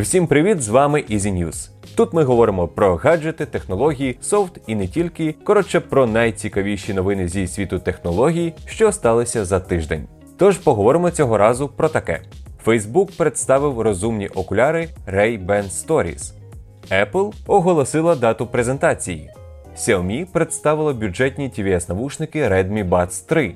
Всім 0.00 0.26
привіт! 0.26 0.62
З 0.62 0.68
вами 0.68 1.04
Easy 1.10 1.44
News. 1.44 1.70
Тут 1.94 2.12
ми 2.12 2.24
говоримо 2.24 2.68
про 2.68 2.96
гаджети, 2.96 3.46
технології, 3.46 4.16
софт 4.20 4.60
і 4.66 4.74
не 4.74 4.88
тільки. 4.88 5.34
Коротше, 5.44 5.80
про 5.80 6.06
найцікавіші 6.06 6.94
новини 6.94 7.28
зі 7.28 7.46
світу 7.46 7.78
технологій, 7.78 8.52
що 8.66 8.92
сталися 8.92 9.44
за 9.44 9.60
тиждень. 9.60 10.08
Тож 10.36 10.58
поговоримо 10.58 11.10
цього 11.10 11.38
разу 11.38 11.68
про 11.68 11.88
таке: 11.88 12.22
Facebook 12.64 13.16
представив 13.16 13.80
розумні 13.80 14.28
окуляри 14.28 14.88
Ray-Ban 15.06 15.70
Stories. 15.70 16.32
Apple 16.90 17.32
оголосила 17.46 18.14
дату 18.14 18.46
презентації. 18.46 19.30
Xiaomi 19.76 20.26
представила 20.32 20.92
бюджетні 20.92 21.48
tvs 21.58 21.88
навушники 21.88 22.48
Redmi 22.48 22.88
Buds 22.88 23.28
3. 23.28 23.54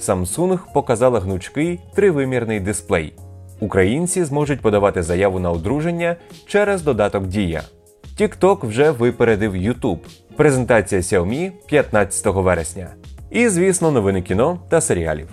Samsung 0.00 0.58
показала 0.74 1.20
гнучкий 1.20 1.80
тривимірний 1.94 2.60
дисплей. 2.60 3.14
Українці 3.60 4.24
зможуть 4.24 4.60
подавати 4.60 5.02
заяву 5.02 5.38
на 5.38 5.50
одруження 5.50 6.16
через 6.46 6.82
додаток 6.82 7.26
Дія. 7.26 7.62
TikTok 8.20 8.66
вже 8.66 8.90
випередив 8.90 9.54
YouTube. 9.54 9.98
Презентація 10.36 11.00
Xiaomi 11.00 11.52
15 11.66 12.26
вересня. 12.26 12.88
І, 13.30 13.48
звісно, 13.48 13.90
новини 13.90 14.22
кіно 14.22 14.60
та 14.68 14.80
серіалів. 14.80 15.28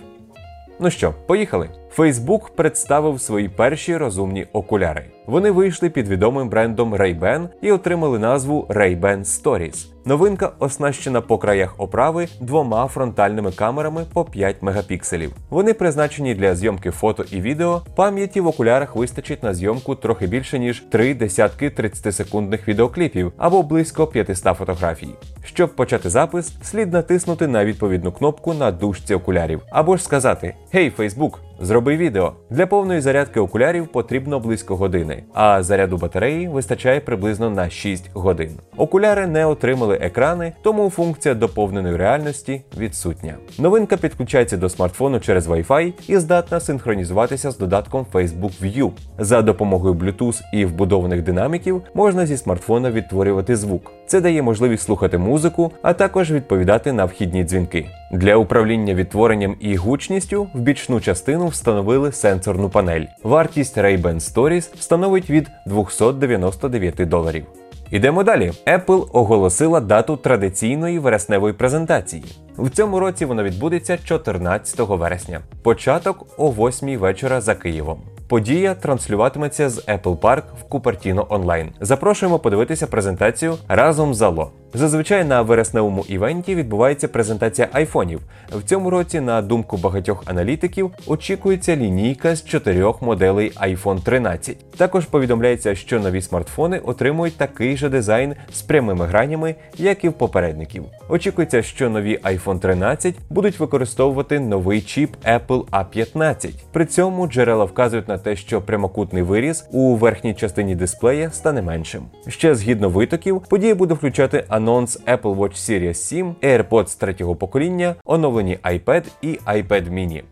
Ну 0.80 0.90
що, 0.90 1.14
поїхали? 1.26 1.70
Facebook 1.96 2.50
представив 2.56 3.20
свої 3.20 3.48
перші 3.48 3.96
розумні 3.96 4.46
окуляри. 4.52 5.04
Вони 5.26 5.50
вийшли 5.50 5.90
під 5.90 6.08
відомим 6.08 6.48
брендом 6.48 6.94
Ray-Ban 6.94 7.48
і 7.62 7.72
отримали 7.72 8.18
назву 8.18 8.66
Ray-Ban 8.68 9.18
Stories. 9.18 9.86
Новинка 10.04 10.52
оснащена 10.58 11.20
по 11.20 11.38
краях 11.38 11.74
оправи 11.78 12.28
двома 12.40 12.86
фронтальними 12.86 13.52
камерами 13.52 14.04
по 14.12 14.24
5 14.24 14.62
мегапікселів. 14.62 15.32
Вони 15.50 15.74
призначені 15.74 16.34
для 16.34 16.54
зйомки 16.54 16.90
фото 16.90 17.24
і 17.30 17.40
відео. 17.40 17.82
Пам'яті 17.96 18.40
в 18.40 18.46
окулярах 18.46 18.96
вистачить 18.96 19.42
на 19.42 19.54
зйомку 19.54 19.94
трохи 19.94 20.26
більше 20.26 20.58
ніж 20.58 20.80
3 20.80 21.14
десятки 21.14 21.68
30-секундних 21.68 22.68
відеокліпів 22.68 23.32
або 23.38 23.62
близько 23.62 24.06
500 24.06 24.56
фотографій. 24.56 25.14
Щоб 25.44 25.74
почати 25.76 26.10
запис, 26.10 26.56
слід 26.62 26.92
натиснути 26.92 27.46
на 27.46 27.64
відповідну 27.64 28.12
кнопку 28.12 28.54
на 28.54 28.70
дужці 28.70 29.14
окулярів, 29.14 29.60
або 29.70 29.96
ж 29.96 30.04
сказати: 30.04 30.54
Гей, 30.72 30.92
Facebook, 30.98 31.32
Зроби 31.60 31.96
відео. 31.96 32.32
Для 32.50 32.66
повної 32.66 33.00
зарядки 33.00 33.40
окулярів 33.40 33.88
потрібно 33.88 34.40
близько 34.40 34.76
години, 34.76 35.22
а 35.34 35.62
заряду 35.62 35.96
батареї 35.96 36.48
вистачає 36.48 37.00
приблизно 37.00 37.50
на 37.50 37.70
6 37.70 38.10
годин. 38.14 38.50
Окуляри 38.76 39.26
не 39.26 39.46
отримали 39.46 39.98
екрани, 40.00 40.52
тому 40.62 40.90
функція 40.90 41.34
доповненої 41.34 41.96
реальності 41.96 42.62
відсутня. 42.78 43.34
Новинка 43.58 43.96
підключається 43.96 44.56
до 44.56 44.68
смартфону 44.68 45.20
через 45.20 45.48
Wi-Fi 45.48 45.92
і 46.08 46.16
здатна 46.16 46.60
синхронізуватися 46.60 47.50
з 47.50 47.58
додатком 47.58 48.06
Facebook 48.12 48.62
View. 48.62 48.90
За 49.18 49.42
допомогою 49.42 49.94
Bluetooth 49.94 50.40
і 50.52 50.64
вбудованих 50.64 51.22
динаміків 51.22 51.82
можна 51.94 52.26
зі 52.26 52.36
смартфона 52.36 52.90
відтворювати 52.90 53.56
звук. 53.56 53.92
Це 54.06 54.20
дає 54.20 54.42
можливість 54.42 54.82
слухати 54.82 55.18
музику, 55.18 55.72
а 55.82 55.92
також 55.92 56.32
відповідати 56.32 56.92
на 56.92 57.04
вхідні 57.04 57.44
дзвінки. 57.44 57.86
Для 58.12 58.36
управління 58.36 58.94
відтворенням 58.94 59.56
і 59.60 59.76
гучністю 59.76 60.48
в 60.54 60.60
бічну 60.60 61.00
частину 61.00 61.48
встановили 61.48 62.12
сенсорну 62.12 62.70
панель. 62.70 63.04
Вартість 63.22 63.78
Ray-Ban 63.78 64.14
Stories 64.14 64.80
становить 64.80 65.30
від 65.30 65.50
299 65.66 66.94
доларів. 67.08 67.46
Ідемо 67.90 68.22
далі. 68.22 68.52
Apple 68.66 69.06
оголосила 69.12 69.80
дату 69.80 70.16
традиційної 70.16 70.98
вересневої 70.98 71.54
презентації. 71.54 72.24
В 72.58 72.70
цьому 72.70 73.00
році 73.00 73.24
вона 73.24 73.42
відбудеться 73.42 73.98
14 74.04 74.78
вересня. 74.78 75.40
Початок 75.62 76.26
о 76.38 76.50
8 76.50 76.98
вечора 76.98 77.40
за 77.40 77.54
Києвом. 77.54 78.13
Подія 78.28 78.74
транслюватиметься 78.74 79.68
з 79.70 79.88
Apple 79.88 80.18
Park 80.18 80.42
в 80.60 80.64
Купертіно 80.64 81.26
онлайн. 81.28 81.70
Запрошуємо 81.80 82.38
подивитися 82.38 82.86
презентацію 82.86 83.56
разом 83.68 84.14
з 84.14 84.22
Ало. 84.22 84.50
Зазвичай 84.76 85.24
на 85.24 85.42
вересневому 85.42 86.04
івенті 86.08 86.54
відбувається 86.54 87.08
презентація 87.08 87.68
айфонів. 87.72 88.20
В 88.52 88.62
цьому 88.62 88.90
році, 88.90 89.20
на 89.20 89.42
думку 89.42 89.76
багатьох 89.76 90.22
аналітиків, 90.26 90.90
очікується 91.06 91.76
лінійка 91.76 92.34
з 92.34 92.44
чотирьох 92.44 93.02
моделей 93.02 93.52
iPhone 93.62 94.02
13. 94.02 94.70
Також 94.76 95.04
повідомляється, 95.04 95.74
що 95.74 96.00
нові 96.00 96.22
смартфони 96.22 96.78
отримують 96.78 97.36
такий 97.36 97.76
же 97.76 97.88
дизайн 97.88 98.34
з 98.52 98.62
прямими 98.62 99.06
гранями, 99.06 99.54
як 99.78 100.04
і 100.04 100.08
в 100.08 100.12
попередників. 100.12 100.84
Очікується, 101.08 101.62
що 101.62 101.90
нові 101.90 102.18
iPhone 102.18 102.58
13 102.58 103.14
будуть 103.30 103.60
використовувати 103.60 104.40
новий 104.40 104.80
чіп 104.80 105.16
Apple 105.26 105.64
A15. 105.64 106.50
При 106.72 106.86
цьому 106.86 107.26
джерела 107.26 107.64
вказують 107.64 108.08
на 108.08 108.13
те, 108.18 108.36
що 108.36 108.62
прямокутний 108.62 109.22
виріз 109.22 109.68
у 109.72 109.96
верхній 109.96 110.34
частині 110.34 110.74
дисплея 110.74 111.30
стане 111.30 111.62
меншим. 111.62 112.02
Ще 112.28 112.54
згідно 112.54 112.88
витоків, 112.88 113.42
подія 113.48 113.74
буде 113.74 113.94
включати 113.94 114.44
анонс 114.48 115.00
Apple 115.06 115.36
Watch 115.36 115.56
Series 115.56 115.94
7, 115.94 116.34
AirPods 116.42 116.98
третього 117.00 117.36
покоління, 117.36 117.94
оновлені 118.04 118.58
iPad 118.64 119.04
і 119.22 119.28
iPad 119.28 119.90
mini. 119.90 120.22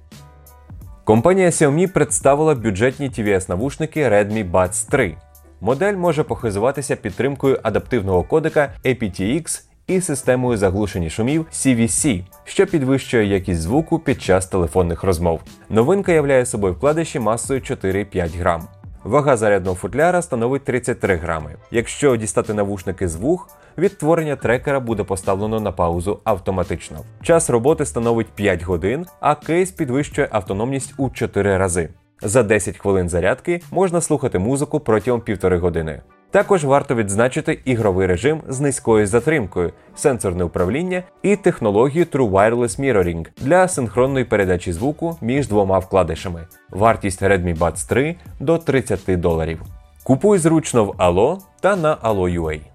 Компанія 1.04 1.48
Xiaomi 1.48 1.92
представила 1.92 2.54
бюджетні 2.54 3.10
tvs 3.10 3.48
навушники 3.48 4.08
Redmi 4.08 4.50
Buds 4.50 4.90
3. 4.90 5.16
Модель 5.60 5.94
може 5.94 6.22
похизуватися 6.22 6.96
підтримкою 6.96 7.60
адаптивного 7.62 8.22
кодека 8.22 8.72
aptX 8.84 9.62
і 9.86 10.00
системою 10.00 10.58
заглушення 10.58 11.10
шумів 11.10 11.46
CVC, 11.52 12.24
що 12.44 12.66
підвищує 12.66 13.26
якість 13.26 13.60
звуку 13.60 13.98
під 13.98 14.22
час 14.22 14.46
телефонних 14.46 15.02
розмов. 15.02 15.40
Новинка 15.68 16.12
являє 16.12 16.46
собою 16.46 16.74
вкладиші 16.74 17.18
масою 17.18 17.60
4-5 17.60 18.38
грам. 18.38 18.68
Вага 19.04 19.36
зарядного 19.36 19.76
футляра 19.76 20.22
становить 20.22 20.64
33 20.64 21.16
грами. 21.16 21.56
Якщо 21.70 22.16
дістати 22.16 22.54
навушники 22.54 23.08
з 23.08 23.16
вух, 23.16 23.48
відтворення 23.78 24.36
трекера 24.36 24.80
буде 24.80 25.04
поставлено 25.04 25.60
на 25.60 25.72
паузу 25.72 26.20
автоматично. 26.24 26.98
Час 27.22 27.50
роботи 27.50 27.86
становить 27.86 28.28
5 28.28 28.62
годин, 28.62 29.06
а 29.20 29.34
кейс 29.34 29.70
підвищує 29.70 30.28
автономність 30.32 30.94
у 30.96 31.10
4 31.10 31.58
рази. 31.58 31.88
За 32.22 32.42
10 32.42 32.78
хвилин 32.78 33.08
зарядки 33.08 33.60
можна 33.70 34.00
слухати 34.00 34.38
музику 34.38 34.80
протягом 34.80 35.20
півтори 35.20 35.58
години. 35.58 36.02
Також 36.32 36.64
варто 36.64 36.94
відзначити 36.94 37.58
ігровий 37.64 38.06
режим 38.06 38.42
з 38.48 38.60
низькою 38.60 39.06
затримкою, 39.06 39.72
сенсорне 39.94 40.44
управління 40.44 41.02
і 41.22 41.36
технологію 41.36 42.04
True 42.04 42.30
Wireless 42.30 42.80
Mirroring 42.80 43.26
для 43.40 43.68
синхронної 43.68 44.24
передачі 44.24 44.72
звуку 44.72 45.16
між 45.20 45.48
двома 45.48 45.78
вкладишами. 45.78 46.46
Вартість 46.70 47.22
Redmi 47.22 47.58
Buds 47.58 47.88
3 47.88 48.16
до 48.40 48.58
30 48.58 49.20
доларів. 49.20 49.62
Купуй 50.02 50.38
зручно 50.38 50.84
в 50.84 50.90
Allo 50.90 51.38
та 51.60 51.76
на 51.76 51.96
Allo.ua. 51.96 52.71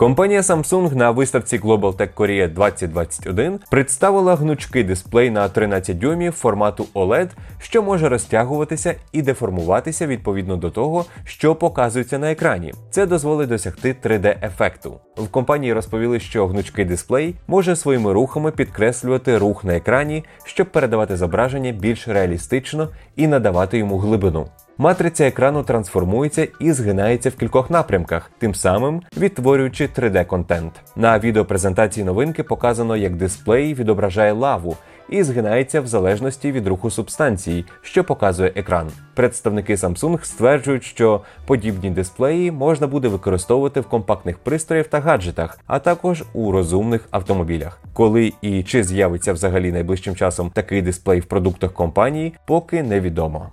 Компанія 0.00 0.40
Samsung 0.40 0.94
на 0.94 1.10
виставці 1.10 1.58
Global 1.58 1.96
Tech 1.96 2.14
Korea 2.14 2.48
2021 2.48 3.60
представила 3.70 4.36
гнучкий 4.36 4.84
дисплей 4.84 5.30
на 5.30 5.48
13 5.48 5.98
дюймів 5.98 6.32
формату 6.32 6.86
OLED, 6.94 7.28
що 7.58 7.82
може 7.82 8.08
розтягуватися 8.08 8.94
і 9.12 9.22
деформуватися 9.22 10.06
відповідно 10.06 10.56
до 10.56 10.70
того, 10.70 11.04
що 11.24 11.54
показується 11.54 12.18
на 12.18 12.32
екрані. 12.32 12.72
Це 12.90 13.06
дозволить 13.06 13.48
досягти 13.48 13.96
3D-ефекту. 14.04 14.92
В 15.16 15.28
компанії 15.28 15.72
розповіли, 15.72 16.20
що 16.20 16.46
гнучкий 16.46 16.84
дисплей 16.84 17.34
може 17.46 17.76
своїми 17.76 18.12
рухами 18.12 18.50
підкреслювати 18.50 19.38
рух 19.38 19.64
на 19.64 19.76
екрані, 19.76 20.24
щоб 20.44 20.72
передавати 20.72 21.16
зображення 21.16 21.72
більш 21.72 22.08
реалістично 22.08 22.88
і 23.20 23.26
надавати 23.26 23.78
йому 23.78 23.98
глибину. 23.98 24.46
Матриця 24.78 25.26
екрану 25.26 25.62
трансформується 25.62 26.48
і 26.60 26.72
згинається 26.72 27.30
в 27.30 27.34
кількох 27.34 27.70
напрямках, 27.70 28.30
тим 28.38 28.54
самим 28.54 29.02
відтворюючи 29.16 29.88
3D-контент. 29.98 30.70
На 30.96 31.18
відеопрезентації 31.18 32.04
новинки 32.04 32.42
показано, 32.42 32.96
як 32.96 33.16
дисплей 33.16 33.74
відображає 33.74 34.32
лаву 34.32 34.76
і 35.10 35.22
згинається 35.22 35.80
в 35.80 35.86
залежності 35.86 36.52
від 36.52 36.66
руху 36.66 36.90
субстанції, 36.90 37.64
що 37.82 38.04
показує 38.04 38.52
екран. 38.56 38.88
Представники 39.14 39.74
Samsung 39.74 40.24
стверджують, 40.24 40.84
що 40.84 41.20
подібні 41.46 41.90
дисплеї 41.90 42.50
можна 42.50 42.86
буде 42.86 43.08
використовувати 43.08 43.80
в 43.80 43.86
компактних 43.86 44.38
пристроях 44.38 44.86
та 44.86 45.00
гаджетах, 45.00 45.58
а 45.66 45.78
також 45.78 46.24
у 46.32 46.52
розумних 46.52 47.08
автомобілях. 47.10 47.80
Коли 47.92 48.32
і 48.42 48.62
чи 48.62 48.84
з'явиться 48.84 49.32
взагалі 49.32 49.72
найближчим 49.72 50.16
часом 50.16 50.50
такий 50.50 50.82
дисплей 50.82 51.20
в 51.20 51.24
продуктах 51.24 51.72
компанії, 51.72 52.34
поки 52.46 52.82
невідомо. 52.82 53.50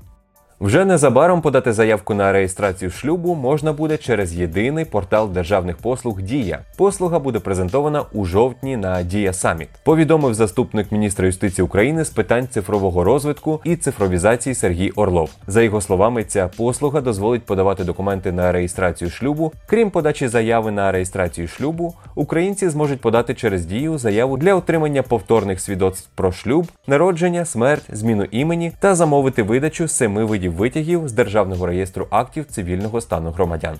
Вже 0.62 0.86
незабаром 0.86 1.42
подати 1.42 1.74
заявку 1.74 2.14
на 2.14 2.32
реєстрацію 2.32 2.92
шлюбу 2.92 3.36
можна 3.36 3.74
буде 3.74 3.98
через 3.98 4.34
єдиний 4.34 4.86
портал 4.86 5.30
державних 5.30 5.78
послуг 5.78 6.22
Дія. 6.22 6.60
Послуга 6.78 7.20
буде 7.20 7.40
презентована 7.40 8.04
у 8.14 8.26
жовтні 8.26 8.78
на 8.78 9.04
Дія 9.04 9.34
Саміт. 9.34 9.70
Повідомив 9.84 10.34
заступник 10.34 10.92
міністра 10.92 11.26
юстиції 11.26 11.66
України 11.66 12.06
з 12.06 12.10
питань 12.10 12.48
цифрового 12.48 13.04
розвитку 13.04 13.62
і 13.64 13.76
цифровізації 13.76 14.56
Сергій 14.56 14.92
Орлов. 14.92 15.30
За 15.48 15.62
його 15.62 15.82
словами, 15.82 16.24
ця 16.24 16.48
послуга 16.48 17.02
дозволить 17.02 17.44
подавати 17.46 17.84
документи 17.84 18.32
на 18.32 18.52
реєстрацію 18.52 19.10
шлюбу. 19.10 19.54
Крім 19.68 19.92
подачі 19.92 20.28
заяви 20.28 20.72
на 20.72 20.92
реєстрацію 20.92 21.48
шлюбу, 21.48 21.94
українці 22.16 22.70
зможуть 22.70 23.02
подати 23.02 23.34
через 23.34 23.66
дію 23.66 23.98
заяву 23.98 24.38
для 24.38 24.56
отримання 24.56 25.04
повторних 25.04 25.62
свідоцтв 25.62 26.10
про 26.16 26.32
шлюб, 26.32 26.68
народження, 26.88 27.46
смерть, 27.46 27.86
зміну 27.90 28.24
імені 28.32 28.72
та 28.80 28.96
замовити 28.96 29.44
видачу 29.44 29.88
семи 29.88 30.26
видів 30.26 30.47
витягів 30.50 31.08
з 31.08 31.14
Державного 31.14 31.66
реєстру 31.66 32.08
актів 32.10 32.46
цивільного 32.46 33.02
стану 33.02 33.32
громадян. 33.32 33.78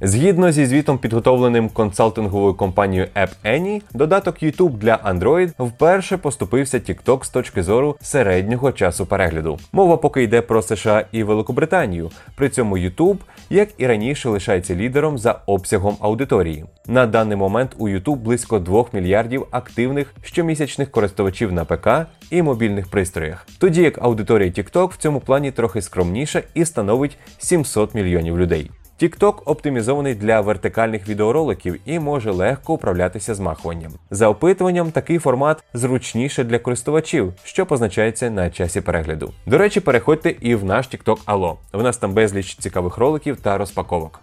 Згідно 0.00 0.52
зі 0.52 0.66
звітом, 0.66 0.98
підготовленим 0.98 1.68
консалтинговою 1.68 2.54
компанією 2.54 3.08
App 3.16 3.28
Annie, 3.44 3.82
додаток 3.94 4.42
YouTube 4.42 4.72
для 4.72 4.96
Android 4.96 5.66
вперше 5.66 6.16
поступився 6.16 6.78
TikTok 6.78 7.24
з 7.24 7.30
точки 7.30 7.62
зору 7.62 7.96
середнього 8.00 8.72
часу 8.72 9.06
перегляду. 9.06 9.58
Мова 9.72 9.96
поки 9.96 10.22
йде 10.22 10.42
про 10.42 10.62
США 10.62 11.04
і 11.12 11.22
Великобританію. 11.22 12.10
При 12.36 12.48
цьому 12.48 12.78
YouTube, 12.78 13.16
як 13.50 13.68
і 13.78 13.86
раніше, 13.86 14.28
лишається 14.28 14.74
лідером 14.74 15.18
за 15.18 15.40
обсягом 15.46 15.96
аудиторії. 16.00 16.64
На 16.86 17.06
даний 17.06 17.36
момент 17.36 17.70
у 17.78 17.88
YouTube 17.88 18.16
близько 18.16 18.58
2 18.58 18.84
мільярдів 18.92 19.46
активних 19.50 20.14
щомісячних 20.22 20.90
користувачів 20.90 21.52
на 21.52 21.64
ПК 21.64 21.88
і 22.30 22.42
мобільних 22.42 22.86
пристроях, 22.90 23.46
тоді 23.58 23.82
як 23.82 23.98
аудиторія 24.02 24.50
TikTok 24.50 24.86
в 24.86 24.96
цьому 24.96 25.20
плані 25.20 25.50
трохи 25.50 25.82
скромніша 25.82 26.42
і 26.54 26.64
становить 26.64 27.18
700 27.38 27.94
мільйонів 27.94 28.38
людей. 28.38 28.70
TikTok 29.02 29.34
оптимізований 29.44 30.14
для 30.14 30.40
вертикальних 30.40 31.08
відеороликів 31.08 31.80
і 31.84 31.98
може 31.98 32.30
легко 32.30 32.74
управлятися 32.74 33.34
змахуванням. 33.34 33.92
За 34.10 34.28
опитуванням, 34.28 34.90
такий 34.90 35.18
формат 35.18 35.64
зручніше 35.74 36.44
для 36.44 36.58
користувачів, 36.58 37.32
що 37.44 37.66
позначається 37.66 38.30
на 38.30 38.50
часі 38.50 38.80
перегляду. 38.80 39.32
До 39.46 39.58
речі, 39.58 39.80
переходьте 39.80 40.34
і 40.40 40.54
в 40.54 40.64
наш 40.64 40.88
TikTok 40.88 41.24
Allo. 41.24 41.56
В 41.72 41.82
нас 41.82 41.96
там 41.96 42.14
безліч 42.14 42.56
цікавих 42.56 42.98
роликів 42.98 43.40
та 43.40 43.58
розпаковок. 43.58 44.20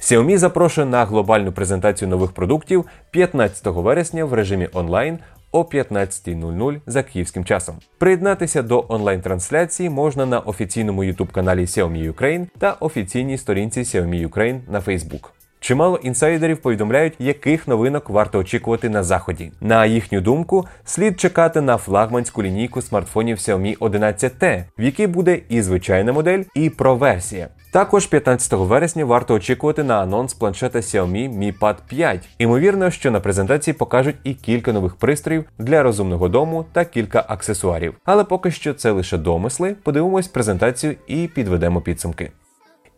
Xiaomi 0.00 0.36
запрошує 0.36 0.86
на 0.86 1.04
глобальну 1.04 1.52
презентацію 1.52 2.08
нових 2.08 2.32
продуктів 2.32 2.84
15 3.10 3.66
вересня 3.66 4.24
в 4.24 4.32
режимі 4.32 4.68
онлайн 4.72 5.18
о 5.52 5.62
15.00 5.62 6.80
за 6.86 7.02
київським 7.02 7.44
часом. 7.44 7.76
Приєднатися 7.98 8.62
до 8.62 8.84
онлайн-трансляції 8.88 9.90
можна 9.90 10.26
на 10.26 10.40
офіційному 10.40 11.04
youtube 11.04 11.30
каналі 11.32 11.60
Xiaomi 11.60 12.12
Ukraine 12.12 12.46
та 12.58 12.72
офіційній 12.72 13.38
сторінці 13.38 13.80
Xiaomi 13.80 14.28
Ukraine 14.28 14.60
на 14.68 14.80
Facebook. 14.80 15.30
Чимало 15.60 15.96
інсайдерів 15.96 16.58
повідомляють, 16.58 17.14
яких 17.18 17.68
новинок 17.68 18.10
варто 18.10 18.38
очікувати 18.38 18.88
на 18.88 19.02
заході. 19.02 19.52
На 19.60 19.86
їхню 19.86 20.20
думку, 20.20 20.66
слід 20.84 21.20
чекати 21.20 21.60
на 21.60 21.76
флагманську 21.76 22.42
лінійку 22.42 22.82
смартфонів 22.82 23.36
Xiaomi 23.36 23.78
11T, 23.78 24.64
в 24.78 24.82
якій 24.82 25.06
буде 25.06 25.40
і 25.48 25.62
звичайна 25.62 26.12
модель, 26.12 26.42
і 26.54 26.70
Pro-версія. 26.70 27.48
Також 27.72 28.06
15 28.06 28.52
вересня 28.52 29.04
варто 29.04 29.34
очікувати 29.34 29.82
на 29.82 30.02
анонс 30.02 30.34
планшета 30.34 30.78
Xiaomi 30.78 31.38
Mi 31.38 31.58
Pad 31.58 31.76
5. 31.88 32.28
Імовірно, 32.38 32.90
що 32.90 33.10
на 33.10 33.20
презентації 33.20 33.74
покажуть 33.74 34.16
і 34.24 34.34
кілька 34.34 34.72
нових 34.72 34.94
пристроїв 34.96 35.44
для 35.58 35.82
розумного 35.82 36.28
дому 36.28 36.64
та 36.72 36.84
кілька 36.84 37.24
аксесуарів. 37.28 37.94
Але 38.04 38.24
поки 38.24 38.50
що 38.50 38.74
це 38.74 38.90
лише 38.90 39.18
домисли. 39.18 39.76
Подивимось 39.82 40.28
презентацію 40.28 40.96
і 41.06 41.28
підведемо 41.34 41.80
підсумки. 41.80 42.32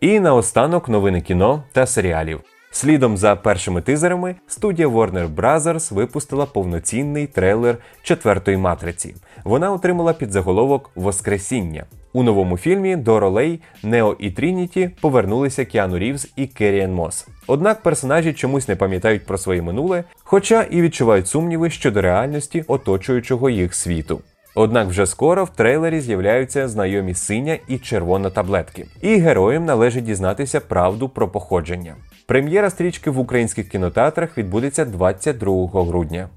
І 0.00 0.20
наостанок 0.20 0.88
новини 0.88 1.20
кіно 1.20 1.62
та 1.72 1.86
серіалів. 1.86 2.40
Слідом 2.70 3.16
за 3.16 3.36
першими 3.36 3.82
тизерами 3.82 4.34
студія 4.46 4.88
Warner 4.88 5.34
Bros. 5.34 5.94
випустила 5.94 6.46
повноцінний 6.46 7.26
трейлер 7.26 7.78
четвертої 8.02 8.56
матриці. 8.56 9.14
Вона 9.44 9.72
отримала 9.72 10.12
підзаголовок 10.12 10.90
Воскресіння. 10.94 11.84
У 12.12 12.22
новому 12.22 12.56
фільмі 12.56 12.96
до 12.96 13.20
ролей 13.20 13.60
Нео 13.82 14.16
і 14.18 14.30
Трініті 14.30 14.90
повернулися 15.00 15.64
Кіану 15.64 15.98
Рівз 15.98 16.32
і 16.36 16.46
Керрі-Енн 16.46 16.94
Мосс. 16.94 17.26
Однак 17.46 17.82
персонажі 17.82 18.32
чомусь 18.32 18.68
не 18.68 18.76
пам'ятають 18.76 19.26
про 19.26 19.38
своє 19.38 19.62
минуле, 19.62 20.04
хоча 20.24 20.62
і 20.62 20.82
відчувають 20.82 21.28
сумніви 21.28 21.70
щодо 21.70 22.02
реальності 22.02 22.64
оточуючого 22.68 23.50
їх 23.50 23.74
світу. 23.74 24.20
Однак 24.54 24.88
вже 24.88 25.06
скоро 25.06 25.44
в 25.44 25.50
трейлері 25.50 26.00
з'являються 26.00 26.68
знайомі 26.68 27.14
синя 27.14 27.58
і 27.68 27.78
червона 27.78 28.30
таблетки, 28.30 28.86
і 29.00 29.16
героям 29.16 29.64
належить 29.64 30.04
дізнатися 30.04 30.60
правду 30.60 31.08
про 31.08 31.28
походження. 31.28 31.94
Прем'єра 32.26 32.70
стрічки 32.70 33.10
в 33.10 33.18
українських 33.18 33.68
кінотеатрах 33.68 34.38
відбудеться 34.38 34.84
22 34.84 35.68
грудня. 35.82 36.28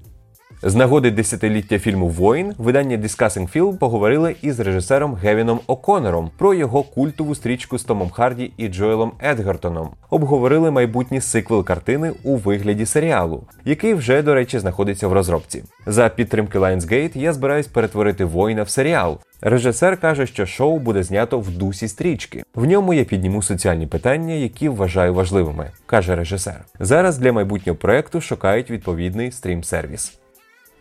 З 0.62 0.74
нагоди 0.74 1.10
десятиліття 1.10 1.78
фільму 1.78 2.08
Воїн 2.08 2.54
видання 2.58 2.96
Discussing 2.96 3.56
Film 3.56 3.78
поговорили 3.78 4.36
із 4.42 4.60
режисером 4.60 5.14
Гевіном 5.14 5.60
О'Конором 5.66 6.30
про 6.38 6.54
його 6.54 6.82
культову 6.82 7.34
стрічку 7.34 7.78
з 7.78 7.84
Томом 7.84 8.10
Харді 8.10 8.52
і 8.56 8.68
Джоелом 8.68 9.12
Едгартоном. 9.22 9.90
Обговорили 10.10 10.70
майбутній 10.70 11.20
сиквел 11.20 11.64
картини 11.64 12.12
у 12.22 12.36
вигляді 12.36 12.86
серіалу, 12.86 13.42
який 13.64 13.94
вже, 13.94 14.22
до 14.22 14.34
речі, 14.34 14.58
знаходиться 14.58 15.08
в 15.08 15.12
розробці. 15.12 15.64
За 15.86 16.08
підтримки 16.08 16.58
Lionsgate 16.58 17.18
я 17.18 17.32
збираюсь 17.32 17.66
перетворити 17.66 18.24
воїна 18.24 18.62
в 18.62 18.68
серіал. 18.68 19.18
Режисер 19.40 19.96
каже, 20.00 20.26
що 20.26 20.46
шоу 20.46 20.78
буде 20.78 21.02
знято 21.02 21.40
в 21.40 21.50
дусі 21.50 21.88
стрічки. 21.88 22.42
В 22.54 22.64
ньому 22.64 22.94
я 22.94 23.04
підніму 23.04 23.42
соціальні 23.42 23.86
питання, 23.86 24.34
які 24.34 24.68
вважаю 24.68 25.14
важливими, 25.14 25.70
каже 25.86 26.16
режисер. 26.16 26.64
Зараз 26.80 27.18
для 27.18 27.32
майбутнього 27.32 27.78
проекту 27.78 28.20
шукають 28.20 28.70
відповідний 28.70 29.32
стрім-сервіс. 29.32 30.18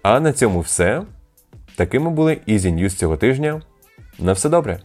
А 0.07 0.19
на 0.19 0.33
цьому 0.33 0.59
все. 0.59 1.03
Такими 1.75 2.09
були 2.09 2.37
Easy 2.47 2.73
News 2.75 2.89
цього 2.89 3.17
тижня. 3.17 3.61
На 4.19 4.33
все 4.33 4.49
добре! 4.49 4.79